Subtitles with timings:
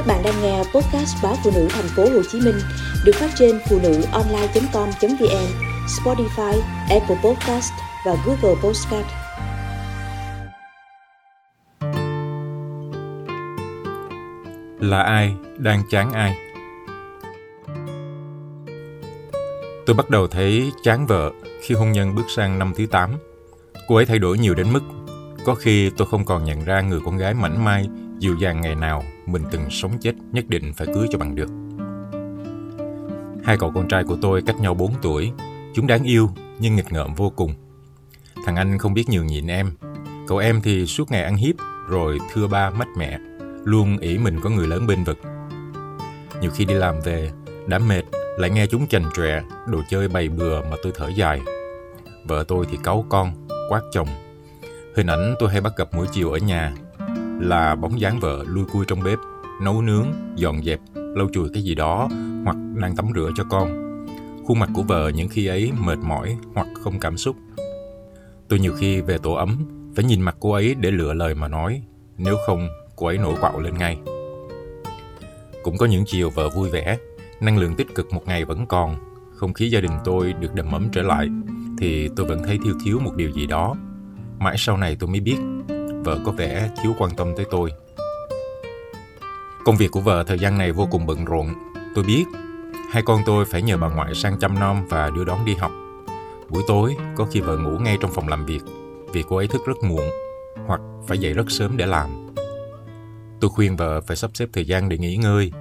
[0.00, 2.54] Các bạn đang nghe podcast báo phụ nữ thành phố Hồ Chí Minh
[3.04, 5.46] được phát trên phụ nữ online.com.vn,
[5.86, 7.72] Spotify, Apple Podcast
[8.06, 9.06] và Google Podcast.
[14.80, 16.36] Là ai đang chán ai?
[19.86, 21.32] Tôi bắt đầu thấy chán vợ
[21.62, 23.10] khi hôn nhân bước sang năm thứ 8.
[23.88, 24.82] Cô ấy thay đổi nhiều đến mức
[25.44, 27.88] có khi tôi không còn nhận ra người con gái mảnh mai,
[28.18, 31.48] dịu dàng ngày nào mình từng sống chết nhất định phải cưới cho bằng được.
[33.44, 35.32] Hai cậu con trai của tôi cách nhau 4 tuổi,
[35.74, 37.54] chúng đáng yêu nhưng nghịch ngợm vô cùng.
[38.44, 39.70] Thằng anh không biết nhường nhịn em,
[40.28, 41.54] cậu em thì suốt ngày ăn hiếp
[41.88, 43.18] rồi thưa ba mất mẹ,
[43.64, 45.18] luôn ỷ mình có người lớn bên vực.
[46.40, 47.30] Nhiều khi đi làm về,
[47.66, 48.02] đã mệt
[48.38, 51.40] lại nghe chúng chành trọe, đồ chơi bày bừa mà tôi thở dài.
[52.24, 54.08] Vợ tôi thì cáu con, quát chồng.
[54.96, 56.72] Hình ảnh tôi hay bắt gặp mỗi chiều ở nhà
[57.40, 59.18] là bóng dáng vợ lui cui trong bếp,
[59.62, 62.08] nấu nướng, dọn dẹp, lau chùi cái gì đó
[62.44, 63.90] hoặc đang tắm rửa cho con.
[64.44, 67.36] Khuôn mặt của vợ những khi ấy mệt mỏi hoặc không cảm xúc.
[68.48, 69.58] Tôi nhiều khi về tổ ấm
[69.96, 71.82] phải nhìn mặt cô ấy để lựa lời mà nói,
[72.18, 73.98] nếu không cô ấy nổi quạo lên ngay.
[75.62, 76.98] Cũng có những chiều vợ vui vẻ,
[77.40, 78.96] năng lượng tích cực một ngày vẫn còn,
[79.34, 81.28] không khí gia đình tôi được đầm ấm trở lại,
[81.78, 83.76] thì tôi vẫn thấy thiếu thiếu một điều gì đó.
[84.38, 85.36] Mãi sau này tôi mới biết,
[86.04, 87.72] vợ có vẻ thiếu quan tâm tới tôi.
[89.64, 91.54] Công việc của vợ thời gian này vô cùng bận rộn.
[91.94, 92.24] Tôi biết,
[92.90, 95.72] hai con tôi phải nhờ bà ngoại sang chăm nom và đưa đón đi học.
[96.48, 98.60] Buổi tối, có khi vợ ngủ ngay trong phòng làm việc,
[99.12, 100.10] vì cô ấy thức rất muộn,
[100.66, 102.34] hoặc phải dậy rất sớm để làm.
[103.40, 105.52] Tôi khuyên vợ phải sắp xếp thời gian để nghỉ ngơi,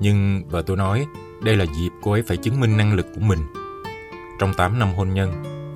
[0.00, 1.06] nhưng vợ tôi nói
[1.42, 3.38] đây là dịp cô ấy phải chứng minh năng lực của mình.
[4.38, 5.32] Trong 8 năm hôn nhân,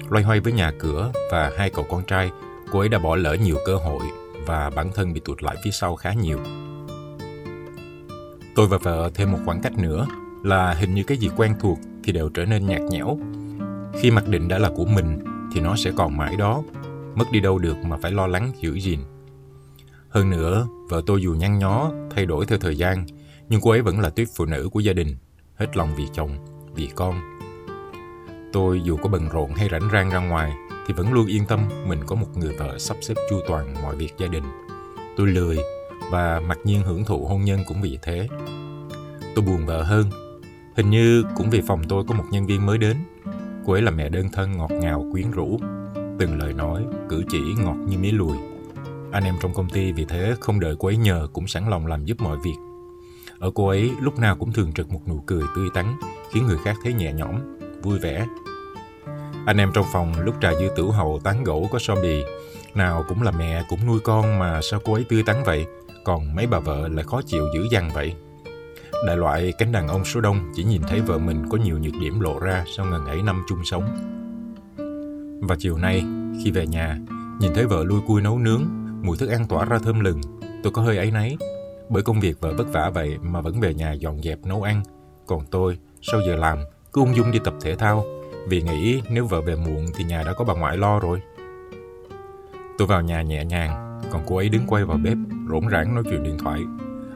[0.08, 2.30] loay hoay với nhà cửa và hai cậu con trai,
[2.70, 4.02] cô ấy đã bỏ lỡ nhiều cơ hội
[4.46, 6.38] và bản thân bị tụt lại phía sau khá nhiều.
[8.54, 10.06] Tôi và vợ thêm một khoảng cách nữa
[10.44, 13.18] là hình như cái gì quen thuộc thì đều trở nên nhạt nhẽo.
[14.00, 15.18] Khi mặc định đã là của mình
[15.54, 16.62] thì nó sẽ còn mãi đó,
[17.14, 19.00] mất đi đâu được mà phải lo lắng giữ gìn.
[20.08, 23.06] Hơn nữa, vợ tôi dù nhăn nhó, thay đổi theo thời gian,
[23.48, 25.16] nhưng cô ấy vẫn là tuyết phụ nữ của gia đình,
[25.54, 26.30] hết lòng vì chồng,
[26.74, 27.20] vì con.
[28.52, 30.52] Tôi dù có bận rộn hay rảnh rang ra ngoài
[30.86, 33.96] thì vẫn luôn yên tâm mình có một người vợ sắp xếp chu toàn mọi
[33.96, 34.44] việc gia đình.
[35.16, 35.58] Tôi lười
[36.10, 38.28] và mặc nhiên hưởng thụ hôn nhân cũng vì thế.
[39.34, 40.10] Tôi buồn vợ hơn.
[40.76, 42.96] Hình như cũng vì phòng tôi có một nhân viên mới đến.
[43.66, 45.58] Cô ấy là mẹ đơn thân ngọt ngào quyến rũ.
[46.18, 48.36] Từng lời nói, cử chỉ ngọt như mía lùi.
[49.12, 51.86] Anh em trong công ty vì thế không đợi cô ấy nhờ cũng sẵn lòng
[51.86, 52.56] làm giúp mọi việc.
[53.38, 55.86] Ở cô ấy lúc nào cũng thường trực một nụ cười tươi tắn,
[56.32, 57.34] khiến người khác thấy nhẹ nhõm,
[57.82, 58.26] vui vẻ.
[59.46, 62.24] Anh em trong phòng lúc trà dư tử hậu tán gỗ có so bì,
[62.74, 65.66] nào cũng là mẹ cũng nuôi con mà sao cô ấy tươi tắn vậy,
[66.04, 68.14] còn mấy bà vợ lại khó chịu dữ dằn vậy.
[69.06, 71.94] Đại loại cánh đàn ông số đông chỉ nhìn thấy vợ mình có nhiều nhược
[72.00, 73.84] điểm lộ ra sau ngần ấy năm chung sống.
[75.40, 76.04] Và chiều nay,
[76.44, 76.98] khi về nhà,
[77.40, 78.62] nhìn thấy vợ lui cui nấu nướng,
[79.02, 80.20] mùi thức ăn tỏa ra thơm lừng,
[80.62, 81.36] tôi có hơi ấy náy.
[81.88, 84.82] Bởi công việc vợ vất vả vậy mà vẫn về nhà dọn dẹp nấu ăn.
[85.26, 86.58] Còn tôi, sau giờ làm,
[86.92, 88.04] cứ ung dung đi tập thể thao,
[88.48, 91.20] vì nghĩ nếu vợ về muộn thì nhà đã có bà ngoại lo rồi.
[92.78, 95.16] Tôi vào nhà nhẹ nhàng, còn cô ấy đứng quay vào bếp,
[95.50, 96.60] rỗn rãng nói chuyện điện thoại.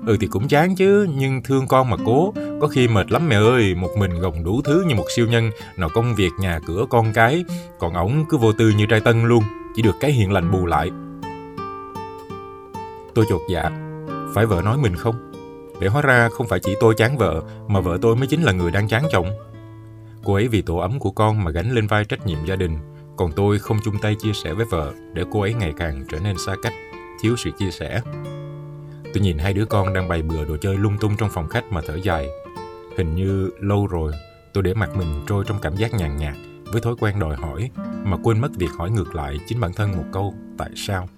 [0.06, 3.36] Ừ thì cũng chán chứ, nhưng thương con mà cố, có khi mệt lắm mẹ
[3.36, 6.86] ơi, một mình gồng đủ thứ như một siêu nhân, nào công việc, nhà cửa,
[6.90, 7.44] con cái,
[7.78, 9.44] còn ổng cứ vô tư như trai tân luôn,
[9.76, 10.90] chỉ được cái hiện lành bù lại.
[13.14, 13.70] Tôi chột dạ,
[14.34, 15.32] phải vợ nói mình không?
[15.80, 18.52] Để hóa ra không phải chỉ tôi chán vợ, mà vợ tôi mới chính là
[18.52, 19.26] người đang chán chồng.
[20.24, 22.78] Cô ấy vì tổ ấm của con mà gánh lên vai trách nhiệm gia đình,
[23.16, 26.18] còn tôi không chung tay chia sẻ với vợ để cô ấy ngày càng trở
[26.20, 26.72] nên xa cách,
[27.22, 28.00] thiếu sự chia sẻ.
[29.14, 31.64] Tôi nhìn hai đứa con đang bày bừa đồ chơi lung tung trong phòng khách
[31.72, 32.28] mà thở dài.
[32.96, 34.12] Hình như lâu rồi
[34.52, 36.34] tôi để mặt mình trôi trong cảm giác nhàn nhạt
[36.64, 37.70] với thói quen đòi hỏi
[38.04, 41.08] mà quên mất việc hỏi ngược lại chính bản thân một câu tại sao.